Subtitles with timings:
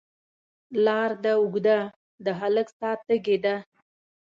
[0.85, 1.79] لار ده اوږده،
[2.25, 3.55] د هلک ساه تږې ده